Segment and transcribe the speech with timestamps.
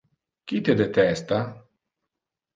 [0.51, 1.39] Qui te detesta?